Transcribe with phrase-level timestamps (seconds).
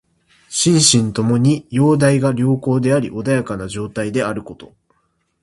[0.49, 4.73] 心身ともに様態が良好であり穏やかな状態であること。